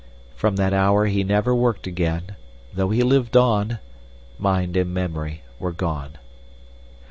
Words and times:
From 0.35 0.55
that 0.55 0.73
hour 0.73 1.05
he 1.05 1.23
never 1.23 1.53
worked 1.53 1.85
again; 1.85 2.35
though 2.73 2.89
he 2.89 3.03
lived 3.03 3.37
on, 3.37 3.77
mind 4.39 4.75
and 4.75 4.91
memory 4.91 5.43
were 5.59 5.71
gone. 5.73 6.17